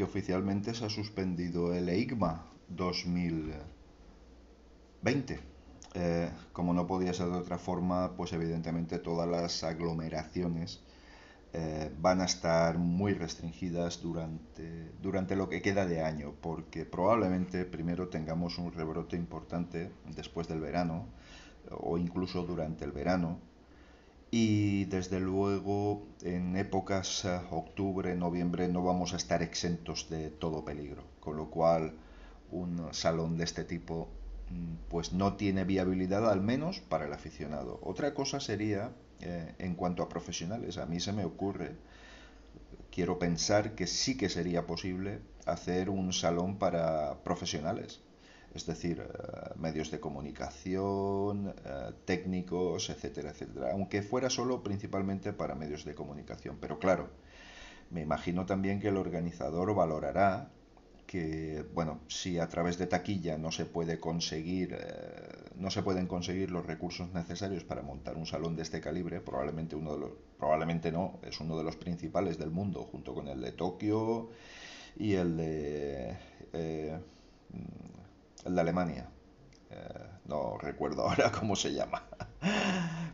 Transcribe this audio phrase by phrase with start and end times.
[0.00, 5.40] que oficialmente se ha suspendido el EIGMA 2020.
[5.92, 10.80] Eh, como no podía ser de otra forma, pues evidentemente todas las aglomeraciones
[11.52, 17.66] eh, van a estar muy restringidas durante, durante lo que queda de año, porque probablemente
[17.66, 21.08] primero tengamos un rebrote importante después del verano
[21.72, 23.38] o incluso durante el verano.
[24.30, 30.64] Y desde luego en épocas eh, octubre, noviembre no vamos a estar exentos de todo
[30.64, 31.94] peligro, con lo cual
[32.52, 34.08] un salón de este tipo
[34.50, 37.80] mm, pues no tiene viabilidad al menos para el aficionado.
[37.82, 40.78] Otra cosa sería eh, en cuanto a profesionales.
[40.78, 41.76] A mí se me ocurre,
[42.92, 48.00] quiero pensar que sí que sería posible hacer un salón para profesionales,
[48.54, 55.54] es decir, eh, medios de comunicación, eh, técnicos, etcétera, etcétera, aunque fuera solo principalmente para
[55.54, 56.58] medios de comunicación.
[56.60, 57.10] Pero claro,
[57.90, 60.50] me imagino también que el organizador valorará
[61.06, 66.06] que, bueno, si a través de taquilla no se puede conseguir, eh, no se pueden
[66.06, 70.10] conseguir los recursos necesarios para montar un salón de este calibre, probablemente uno de los,
[70.38, 74.30] probablemente no, es uno de los principales del mundo, junto con el de Tokio
[74.96, 76.16] y el de,
[78.44, 79.08] el de Alemania.
[79.70, 82.04] Eh, no recuerdo ahora cómo se llama.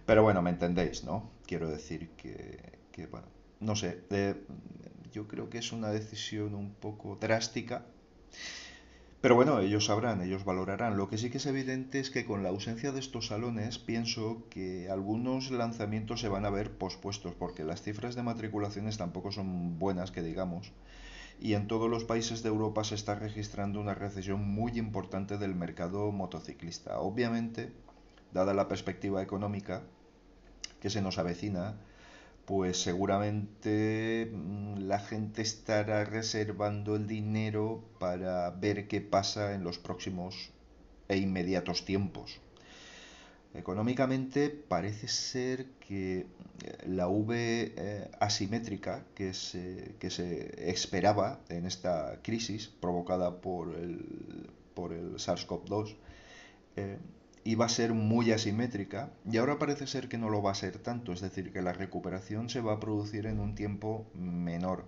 [0.06, 1.30] Pero bueno, me entendéis, ¿no?
[1.46, 3.26] Quiero decir que, que bueno,
[3.60, 4.02] no sé,
[5.12, 7.84] yo creo que es una decisión un poco drástica.
[9.20, 10.96] Pero bueno, ellos sabrán, ellos valorarán.
[10.96, 14.44] Lo que sí que es evidente es que con la ausencia de estos salones pienso
[14.50, 19.78] que algunos lanzamientos se van a ver pospuestos porque las cifras de matriculaciones tampoco son
[19.78, 20.70] buenas, que digamos.
[21.40, 25.54] Y en todos los países de Europa se está registrando una recesión muy importante del
[25.54, 26.98] mercado motociclista.
[27.00, 27.72] Obviamente,
[28.32, 29.82] dada la perspectiva económica
[30.80, 31.76] que se nos avecina,
[32.46, 39.78] pues seguramente mm, la gente estará reservando el dinero para ver qué pasa en los
[39.78, 40.50] próximos
[41.08, 42.40] e inmediatos tiempos.
[43.56, 46.26] Económicamente parece ser que eh,
[46.86, 54.50] la V eh, asimétrica que se, que se esperaba en esta crisis provocada por el,
[54.74, 55.96] por el SARS-CoV-2
[57.46, 60.78] iba a ser muy asimétrica y ahora parece ser que no lo va a ser
[60.78, 64.84] tanto, es decir, que la recuperación se va a producir en un tiempo menor.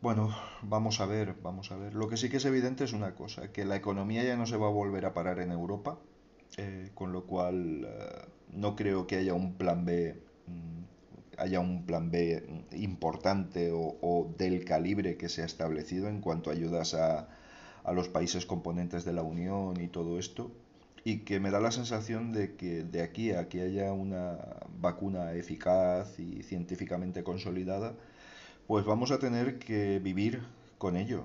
[0.00, 1.94] Bueno, vamos a ver, vamos a ver.
[1.94, 4.56] Lo que sí que es evidente es una cosa, que la economía ya no se
[4.56, 5.98] va a volver a parar en Europa,
[6.56, 10.14] eh, con lo cual eh, no creo que haya un plan B
[10.46, 10.80] mm,
[11.38, 16.50] haya un plan B importante o, o, del calibre que se ha establecido en cuanto
[16.50, 17.28] a ayudas a,
[17.84, 20.50] a los países componentes de la Unión y todo esto
[21.04, 24.38] y que me da la sensación de que de aquí a que haya una
[24.80, 27.94] vacuna eficaz y científicamente consolidada,
[28.66, 30.42] pues vamos a tener que vivir
[30.78, 31.24] con ello.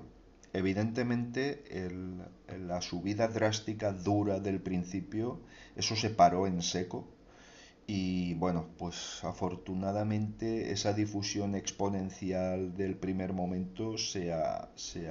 [0.56, 1.64] Evidentemente,
[2.58, 5.40] la subida drástica, dura del principio,
[5.76, 7.08] eso se paró en seco.
[7.86, 14.32] Y bueno, pues afortunadamente esa difusión exponencial del primer momento se,
[14.74, 15.08] se,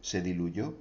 [0.00, 0.74] se diluyó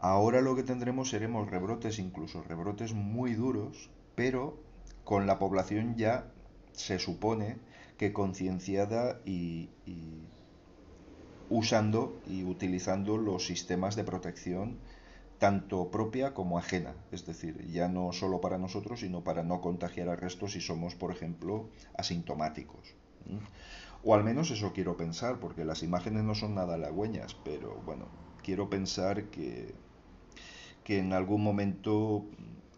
[0.00, 4.56] Ahora lo que tendremos seremos rebrotes, incluso rebrotes muy duros, pero
[5.02, 6.30] con la población ya
[6.72, 7.56] se supone
[7.96, 9.70] que concienciada y,
[11.50, 14.78] usando y utilizando los sistemas de protección
[15.38, 20.08] tanto propia como ajena, es decir, ya no solo para nosotros, sino para no contagiar
[20.08, 22.94] al resto si somos, por ejemplo, asintomáticos.
[24.02, 28.06] O al menos eso quiero pensar, porque las imágenes no son nada halagüeñas, pero bueno,
[28.42, 29.74] quiero pensar que
[30.88, 32.24] que en algún momento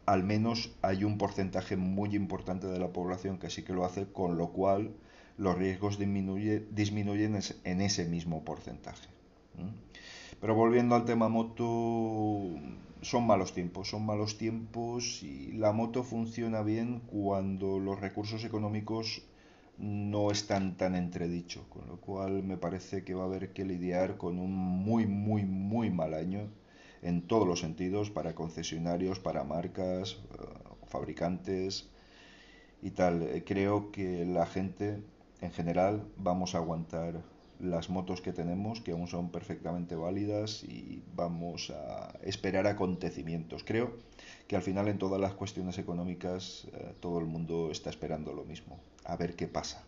[0.05, 4.11] al menos hay un porcentaje muy importante de la población que sí que lo hace,
[4.11, 4.97] con lo cual
[5.41, 9.09] los riesgos disminuyen en ese mismo porcentaje.
[10.39, 11.65] Pero volviendo al tema moto,
[13.01, 19.23] son malos tiempos, son malos tiempos y la moto funciona bien cuando los recursos económicos
[19.79, 24.19] no están tan entredichos, con lo cual me parece que va a haber que lidiar
[24.19, 26.49] con un muy, muy, muy mal año
[27.01, 30.45] en todos los sentidos, para concesionarios, para marcas, eh,
[30.87, 31.89] fabricantes
[32.83, 33.23] y tal.
[33.23, 35.03] Eh, creo que la gente
[35.41, 37.23] en general vamos a aguantar
[37.61, 43.65] las motos que tenemos, que aún son perfectamente válidas, y vamos a esperar acontecimientos.
[43.65, 43.93] Creo
[44.49, 48.45] que al final en todas las cuestiones económicas eh, todo el mundo está esperando lo
[48.45, 49.85] mismo, a ver qué pasa,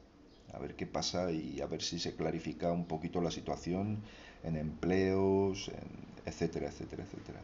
[0.53, 4.03] a ver qué pasa y a ver si se clarifica un poquito la situación
[4.45, 7.41] en empleos, en etcétera, etcétera, etcétera.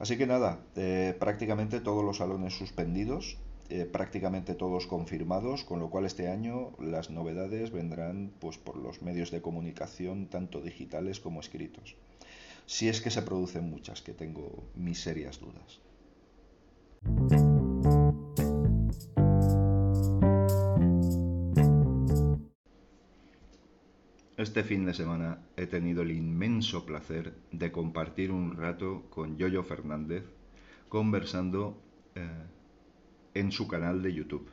[0.00, 3.36] Así que nada, eh, prácticamente todos los salones suspendidos
[3.70, 9.00] eh, prácticamente todos confirmados, con lo cual este año las novedades vendrán pues, por los
[9.00, 11.94] medios de comunicación, tanto digitales como escritos.
[12.66, 15.80] Si es que se producen muchas, que tengo mis serias dudas.
[24.36, 29.62] Este fin de semana he tenido el inmenso placer de compartir un rato con Yoyo
[29.62, 30.24] Fernández
[30.88, 31.80] conversando
[32.16, 32.26] eh,
[33.34, 34.48] en su canal de YouTube.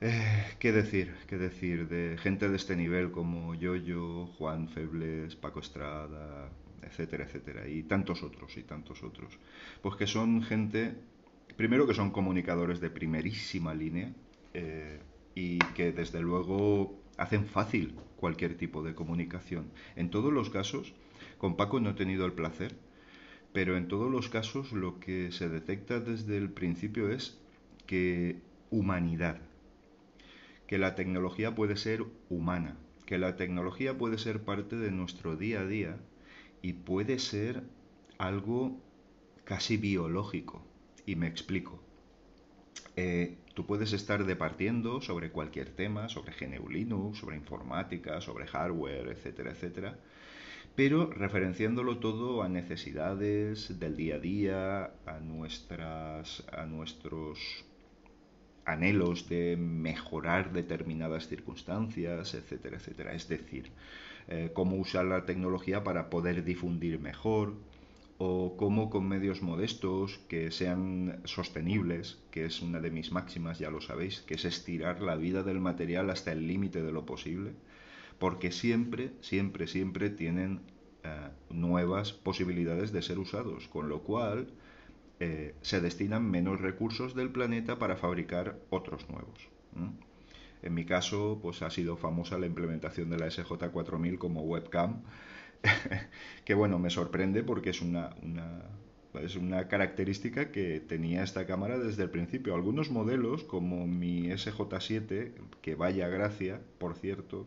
[0.00, 1.14] Eh, ¿Qué decir?
[1.26, 6.50] ¿Qué decir de gente de este nivel como Yoyo, Juan Febles, Paco Estrada,
[6.82, 9.38] etcétera, etcétera, y tantos otros, y tantos otros?
[9.82, 10.94] Pues que son gente,
[11.56, 14.12] primero que son comunicadores de primerísima línea,
[14.52, 15.00] eh,
[15.34, 19.70] y que desde luego hacen fácil cualquier tipo de comunicación.
[19.94, 20.94] En todos los casos,
[21.38, 22.76] con Paco no he tenido el placer,
[23.56, 27.38] pero en todos los casos lo que se detecta desde el principio es
[27.86, 29.40] que humanidad,
[30.66, 32.76] que la tecnología puede ser humana,
[33.06, 35.96] que la tecnología puede ser parte de nuestro día a día
[36.60, 37.62] y puede ser
[38.18, 38.78] algo
[39.44, 40.62] casi biológico.
[41.06, 41.82] Y me explico.
[42.94, 49.08] Eh, tú puedes estar departiendo sobre cualquier tema, sobre GNU Linux, sobre informática, sobre hardware,
[49.08, 49.98] etcétera, etcétera,
[50.76, 57.64] pero referenciándolo todo a necesidades del día a día, a, nuestras, a nuestros
[58.66, 63.14] anhelos de mejorar determinadas circunstancias, etcétera, etcétera.
[63.14, 63.70] Es decir,
[64.28, 67.54] eh, cómo usar la tecnología para poder difundir mejor,
[68.18, 73.70] o cómo con medios modestos que sean sostenibles, que es una de mis máximas, ya
[73.70, 77.52] lo sabéis, que es estirar la vida del material hasta el límite de lo posible,
[78.18, 80.60] porque siempre, siempre, siempre tienen
[81.04, 84.48] eh, nuevas posibilidades de ser usados, con lo cual
[85.20, 89.48] eh, se destinan menos recursos del planeta para fabricar otros nuevos.
[90.62, 95.02] En mi caso, pues ha sido famosa la implementación de la SJ4000 como webcam,
[96.44, 98.14] que bueno, me sorprende porque es una,
[99.20, 102.54] es una característica que tenía esta cámara desde el principio.
[102.54, 107.46] Algunos modelos, como mi SJ7, que vaya gracia, por cierto,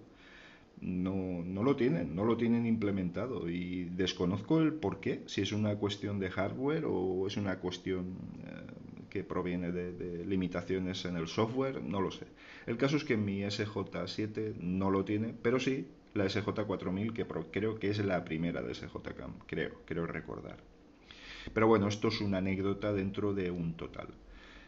[0.81, 5.51] no, no, lo tienen, no lo tienen implementado y desconozco el por qué, si es
[5.51, 11.27] una cuestión de hardware o es una cuestión eh, que proviene de, limitaciones en el
[11.27, 12.27] software, no lo sé.
[12.65, 17.79] El caso es que mi SJ7 no lo tiene, pero sí la SJ4000, que creo
[17.79, 20.57] que es la primera de SJCAM, creo, creo recordar.
[21.53, 24.07] Pero bueno, esto es una anécdota dentro de un total.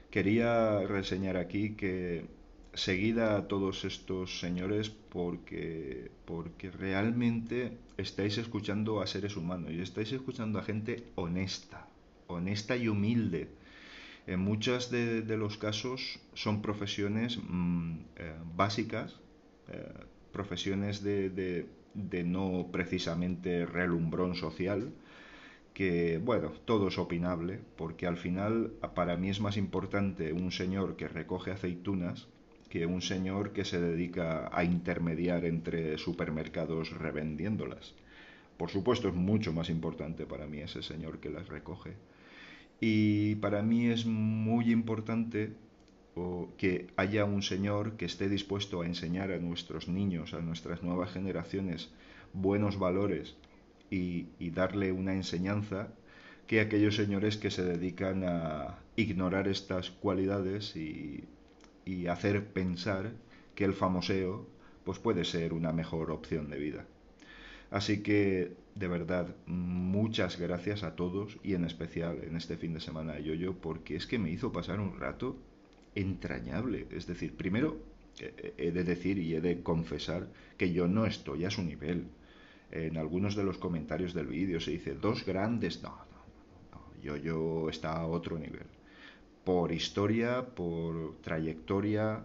[0.09, 2.25] Quería reseñar aquí que
[2.73, 10.11] seguida a todos estos señores porque, porque realmente estáis escuchando a seres humanos y estáis
[10.13, 11.87] escuchando a gente honesta,
[12.27, 13.49] honesta y humilde.
[14.27, 19.19] En muchos de, los casos son profesiones mm, eh, básicas,
[19.67, 19.91] eh,
[20.31, 21.65] profesiones de,
[22.25, 24.93] no precisamente relumbrón social,
[25.73, 30.95] que, bueno, todo es opinable, porque al final para mí es más importante un señor
[30.95, 32.27] que recoge aceitunas
[32.71, 37.93] que un señor que se dedica a intermediar entre supermercados revendiéndolas.
[38.57, 41.93] Por supuesto es mucho más importante para mí ese señor que las recoge.
[42.79, 45.51] Y para mí es muy importante
[46.57, 51.11] que haya un Señor que esté dispuesto a enseñar a nuestros niños, a nuestras nuevas
[51.11, 51.89] generaciones,
[52.33, 53.35] buenos valores
[53.89, 55.89] y, darle una enseñanza
[56.47, 61.23] que aquellos señores que se dedican a ignorar estas cualidades y,
[61.85, 63.13] y hacer pensar
[63.55, 64.47] que el famoseo
[64.83, 66.85] pues puede ser una mejor opción de vida.
[67.69, 72.81] Así que, de verdad, muchas gracias a todos y en especial en este fin de
[72.81, 75.37] semana de Yoyo, porque es que me hizo pasar un rato
[75.95, 76.87] entrañable.
[76.91, 77.77] Es decir, primero
[78.57, 82.07] he de decir y he de confesar que yo no estoy a su nivel.
[82.71, 85.81] En algunos de los comentarios del vídeo se dice dos grandes.
[85.81, 88.67] No, no, no, Yo, yo está a otro nivel.
[89.43, 92.23] Por historia, por trayectoria,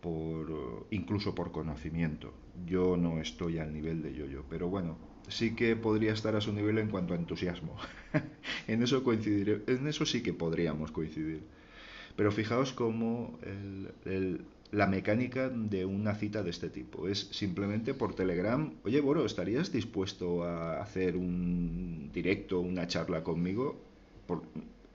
[0.00, 2.32] por incluso por conocimiento.
[2.66, 4.96] Yo no estoy al nivel de yo-yo, pero bueno,
[5.28, 7.76] sí que podría estar a su nivel en cuanto a entusiasmo.
[8.68, 11.42] en eso coincidiré, en eso sí que podríamos coincidir.
[12.16, 13.38] Pero fijaos cómo
[14.72, 19.70] la mecánica de una cita de este tipo es simplemente por Telegram, oye Boro, ¿estarías
[19.70, 23.78] dispuesto a hacer un directo, una charla conmigo?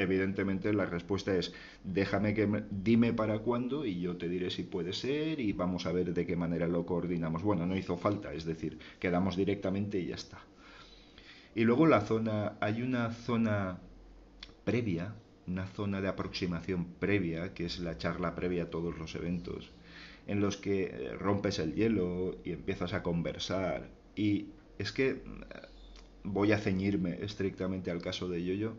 [0.02, 1.54] Evidentemente la respuesta es
[1.84, 5.92] déjame que dime para cuándo y yo te diré si puede ser y vamos a
[5.92, 7.44] ver de qué manera lo coordinamos.
[7.44, 10.40] Bueno, no hizo falta, es decir, quedamos directamente y ya está.
[11.56, 13.80] Y luego la zona, hay una zona
[14.64, 15.14] previa
[15.48, 19.72] una zona de aproximación previa, que es la charla previa a todos los eventos,
[20.28, 23.90] en los que eh, rompes el hielo y empiezas a conversar.
[24.16, 25.22] Y es que eh,
[26.24, 28.74] voy a ceñirme estrictamente al caso de Yoyo.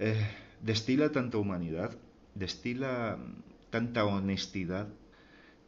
[0.00, 0.26] Eh,
[0.62, 1.96] destila tanta humanidad,
[2.34, 3.18] destila
[3.70, 4.88] tanta honestidad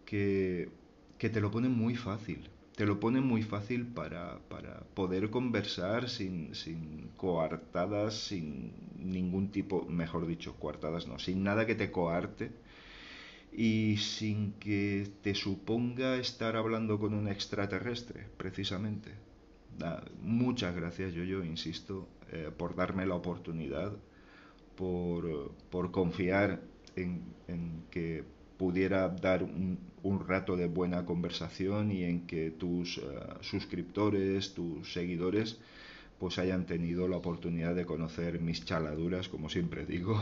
[0.05, 0.71] que,
[1.19, 4.39] que te lo pone muy fácil te lo pone muy fácil para,
[4.95, 11.75] poder conversar sin, sin, coartadas, sin ningún tipo, mejor dicho, coartadas no, sin nada que
[11.75, 12.51] te coarte
[13.53, 19.11] y sin que te suponga estar hablando con un extraterrestre, precisamente.
[20.23, 23.93] muchas gracias, yo, yo insisto, eh, por darme la oportunidad,
[24.77, 26.61] por, por confiar
[26.97, 28.25] en, en que
[28.63, 29.79] pudiera dar un,
[30.27, 33.03] rato de buena conversación y en que tus eh,
[33.41, 35.59] suscriptores, tus seguidores,
[36.21, 40.15] pues hayan tenido la oportunidad de conocer mis chaladuras, como siempre digo,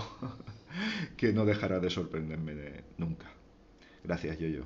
[1.19, 2.55] que no dejará de sorprenderme
[2.97, 3.31] nunca.
[4.05, 4.65] Gracias, Yoyo.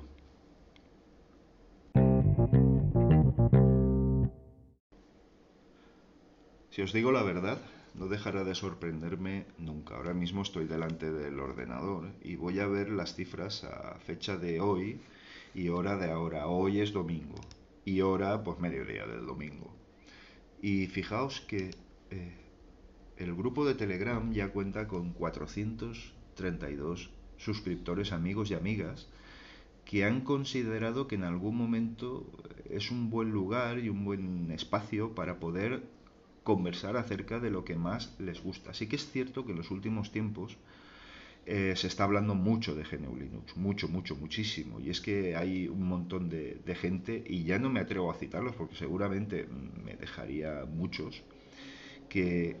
[6.69, 7.57] Si os digo la verdad,
[7.97, 9.95] no dejará de sorprenderme nunca.
[9.95, 14.59] Ahora mismo estoy delante del ordenador y voy a ver las cifras a fecha de
[14.59, 14.99] hoy
[15.53, 16.47] y hora de ahora.
[16.47, 17.35] Hoy es domingo
[17.85, 19.73] y hora pues mediodía del domingo.
[20.61, 21.71] Y fijaos que
[22.11, 22.35] eh,
[23.17, 29.07] el grupo de Telegram ya cuenta con 432 suscriptores amigos y amigas
[29.85, 32.25] que han considerado que en algún momento
[32.69, 35.83] es un buen lugar y un buen espacio para poder
[36.45, 38.73] conversar acerca de lo que más les gusta.
[38.73, 40.57] Sí que es cierto que en los últimos tiempos
[41.47, 44.79] eh, se está hablando mucho de GNU Linux, mucho, mucho, muchísimo.
[44.79, 48.55] Y es que hay un montón de, gente, y ya no me atrevo a citarlos
[48.55, 49.47] porque seguramente
[49.83, 51.23] me dejaría muchos,
[52.09, 52.55] que,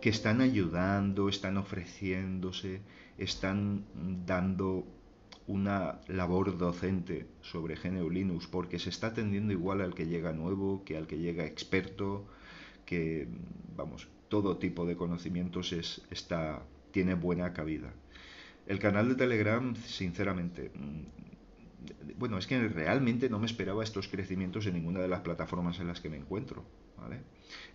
[0.00, 2.80] que están ayudando, están ofreciéndose,
[3.16, 3.84] están
[4.26, 4.84] dando
[5.46, 10.82] una labor docente sobre GNU Linux porque se está atendiendo igual al que llega nuevo
[10.84, 12.26] que al que llega experto
[12.84, 13.28] que,
[13.76, 17.92] vamos, todo tipo de conocimientos es, está, tiene buena cabida.
[18.66, 24.66] El canal de Telegram, sinceramente, mm, bueno, es que realmente no me esperaba estos crecimientos
[24.66, 26.64] en ninguna de las plataformas en las que me encuentro.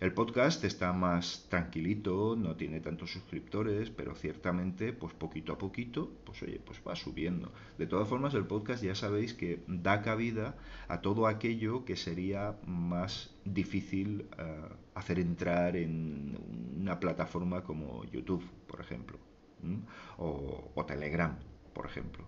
[0.00, 6.10] El podcast está más tranquilito, no tiene tantos suscriptores, pero ciertamente, pues poquito a poquito,
[6.24, 7.52] pues oye, pues va subiendo.
[7.78, 10.56] De todas formas, el podcast ya sabéis que da cabida
[10.88, 16.38] a todo aquello que sería más difícil eh, hacer entrar en
[16.78, 19.18] una plataforma como YouTube, por ejemplo,
[20.16, 21.36] o, Telegram,
[21.74, 22.24] por ejemplo.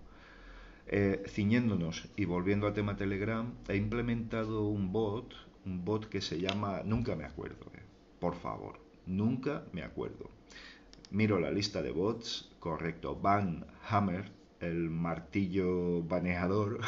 [0.86, 5.32] Eh, ciñéndonos y volviendo al tema Telegram, he implementado un bot
[5.64, 7.82] un bot que se llama, nunca me acuerdo, eh,
[8.20, 10.30] por favor, nunca me acuerdo.
[11.10, 16.80] Miro la lista de bots, correcto, Van Hammer, el martillo baneador,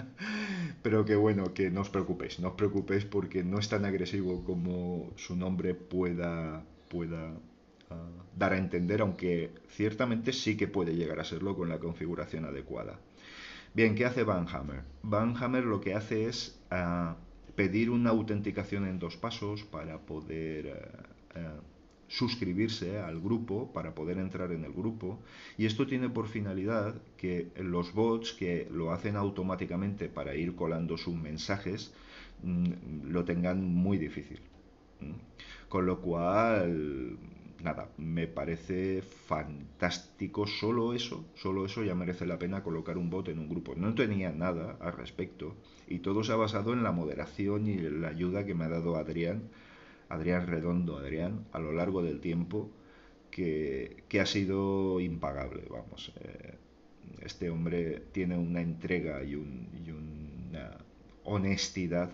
[0.82, 4.44] pero que bueno, que no os preocupéis, no os preocupéis porque no es tan agresivo
[4.44, 7.34] como su nombre pueda, pueda
[7.90, 12.44] ah, dar a entender, aunque ciertamente sí que puede llegar a serlo con la configuración
[12.44, 12.98] adecuada.
[13.74, 14.82] Bien, ¿qué hace Van Hammer?
[15.02, 17.16] Van Hammer lo que hace es ah,
[17.60, 20.72] pedir una autenticación en dos pasos para poder eh,
[21.34, 21.60] eh,
[22.08, 25.18] suscribirse al grupo, para poder entrar en el grupo.
[25.58, 30.96] Y esto tiene por finalidad que los bots que lo hacen automáticamente para ir colando
[30.96, 31.92] sus mensajes
[32.42, 34.40] mm, lo tengan muy difícil.
[35.68, 37.18] Con lo cual,
[37.62, 43.28] nada, me parece fantástico solo eso, solo eso ya merece la pena colocar un bot
[43.28, 43.74] en un grupo.
[43.76, 45.56] No tenía nada al respecto
[45.88, 48.96] y todo se ha basado en la moderación y la ayuda que me ha dado
[48.96, 49.42] Adrián,
[50.08, 52.70] Adrián Redondo, Adrián, a lo largo del tiempo,
[53.30, 56.12] que, ha sido impagable, vamos.
[56.20, 56.54] Eh,
[57.22, 60.78] este hombre tiene una entrega y, y una
[61.24, 62.10] honestidad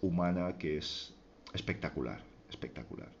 [0.00, 1.14] humana que es
[1.52, 3.19] espectacular, espectacular.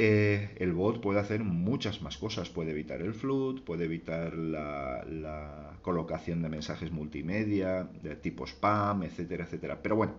[0.00, 2.48] Eh, el bot puede hacer muchas más cosas.
[2.48, 9.44] Puede evitar el flood, puede evitar la, colocación de mensajes multimedia de tipo spam, etcétera,
[9.44, 9.82] etcétera.
[9.82, 10.14] Pero bueno,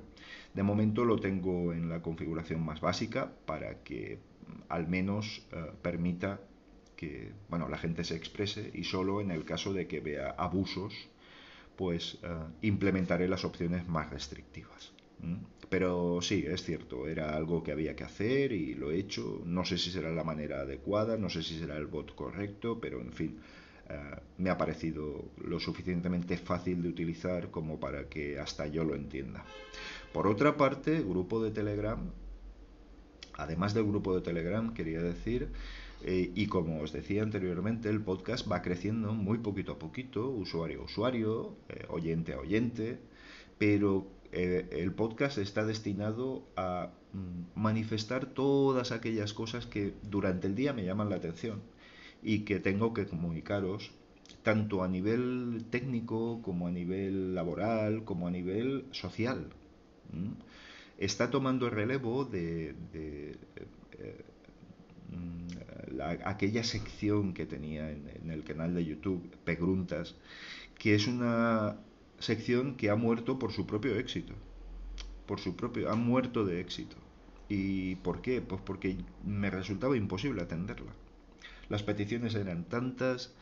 [0.54, 5.72] de momento lo tengo en la configuración más básica para que mm, al menos eh,
[5.82, 6.40] permita
[6.96, 10.94] que bueno, la gente se exprese y solo en el caso de que vea abusos,
[11.78, 12.28] pues eh,
[12.62, 14.92] implementaré las opciones más restrictivas.
[15.70, 19.42] Pero sí, es cierto, era algo que había que hacer y lo he hecho.
[19.46, 23.00] No sé si será la manera adecuada, no sé si será el bot correcto, pero
[23.02, 23.40] en fin,
[23.90, 28.96] eh, me ha parecido lo suficientemente fácil de utilizar como para que hasta yo lo
[28.96, 29.46] entienda.
[30.12, 32.00] Por otra parte, grupo de Telegram,
[33.34, 35.52] además del grupo de Telegram, quería decir,
[36.02, 40.80] Eh, y como os decía anteriormente, el podcast va creciendo muy poquito a poquito, usuario
[40.82, 43.00] a usuario, eh, oyente a oyente,
[43.58, 50.56] pero eh, el podcast está destinado a mm, manifestar todas aquellas cosas que durante el
[50.56, 51.62] día me llaman la atención
[52.22, 53.92] y que tengo que comunicaros
[54.44, 59.48] tanto a nivel técnico como a nivel laboral como a nivel social.
[60.98, 62.76] Está tomando relevo de,
[65.10, 70.16] mm, aquella sección que tenía en, en, el canal de YouTube, Preguntas,
[70.78, 71.78] que es una
[72.20, 74.34] sección que ha muerto por su propio éxito.
[75.26, 76.96] Por su propio, ha muerto de éxito.
[77.50, 78.42] ¿Y por qué?
[78.42, 80.92] Pues porque me resultaba imposible atenderla.
[81.70, 83.34] Las peticiones eran tantas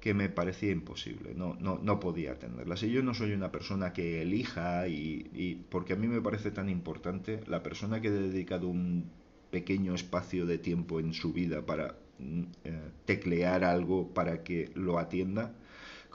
[0.00, 2.82] que me parecía imposible, no, no, no podía atenderlas.
[2.82, 6.50] Y yo no soy una persona que elija y, y porque a mí me parece
[6.50, 9.10] tan importante la persona que ha dedicado un
[9.50, 14.98] pequeño espacio de tiempo en su vida para mm, eh, teclear algo para que lo
[14.98, 15.54] atienda,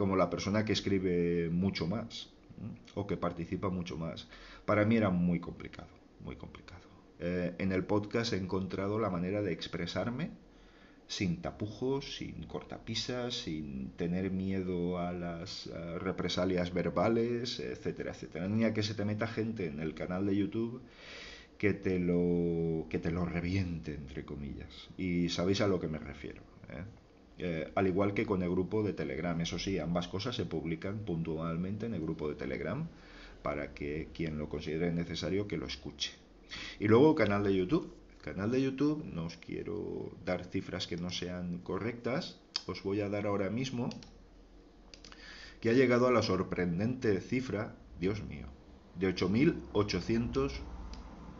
[0.01, 2.27] como la persona que escribe mucho más
[2.95, 4.27] o que participa mucho más.
[4.65, 5.89] Para mí era muy complicado,
[6.21, 6.81] muy complicado.
[7.19, 10.31] Eh, en el podcast he encontrado la manera de expresarme
[11.05, 18.47] sin tapujos, sin cortapisas, sin tener miedo a las represalias verbales, etcétera, etcétera.
[18.47, 20.81] Ni que se te meta gente en el canal de YouTube
[21.59, 24.89] que te lo, que te lo reviente, entre comillas.
[24.97, 26.41] Y sabéis a lo que me refiero.
[26.69, 27.00] ¿eh?
[27.37, 29.39] Eh, al igual que con el grupo de Telegram.
[29.41, 32.87] Eso sí, ambas cosas se publican puntualmente en el grupo de Telegram
[33.41, 36.11] para que quien lo considere necesario que lo escuche.
[36.79, 37.93] Y luego canal de YouTube.
[38.21, 43.09] Canal de YouTube, no os quiero dar cifras que no sean correctas, os voy a
[43.09, 43.89] dar ahora mismo
[45.59, 48.45] que ha llegado a la sorprendente cifra, Dios mío,
[48.99, 50.51] de 8.800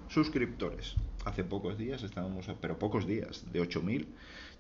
[0.08, 0.96] suscriptores.
[1.24, 4.08] Hace pocos días estábamos, pero pocos días, de 8.000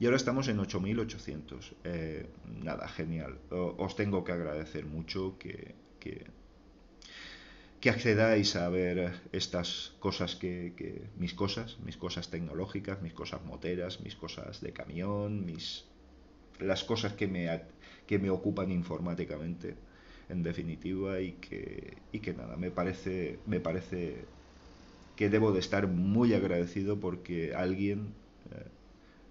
[0.01, 1.73] y ahora estamos en 8.800.
[1.83, 2.25] Eh,
[2.63, 3.37] nada, genial.
[3.51, 6.25] os tengo que agradecer mucho que, que,
[7.87, 14.01] accedáis a ver estas cosas que, que, mis cosas, mis cosas tecnológicas, mis cosas moteras,
[14.01, 15.85] mis cosas de camión, mis
[16.57, 17.61] las cosas que me,
[18.07, 19.75] que me ocupan informáticamente
[20.29, 24.25] en definitiva y que, y que nada, me parece, me parece
[25.15, 28.15] que debo de estar muy agradecido porque alguien,
[28.49, 28.65] eh,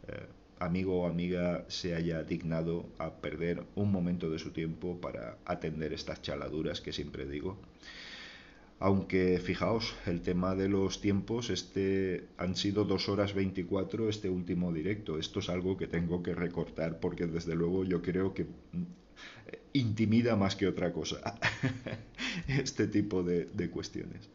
[0.06, 5.38] eh, amigo o amiga, se haya dignado a perder un momento de su tiempo para
[5.44, 7.58] atender estas chaladuras que siempre digo.
[8.78, 14.72] Aunque fijaos, el tema de los tiempos, este han sido dos horas 24 este último
[14.72, 15.18] directo.
[15.18, 18.84] Esto es algo que tengo que recortar porque desde luego yo creo que mm,
[19.74, 21.38] intimida más que otra cosa
[22.48, 24.30] este tipo de, de cuestiones.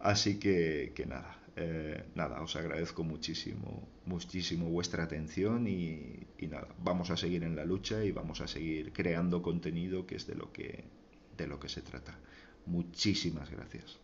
[0.00, 6.68] Así que, que nada, eh, nada, os agradezco muchísimo, muchísimo vuestra atención y, y, nada,
[6.78, 10.34] vamos a seguir en la lucha y vamos a seguir creando contenido que es de
[10.34, 10.84] lo que,
[11.36, 12.18] de lo que se trata.
[12.66, 13.98] Muchísimas gracias.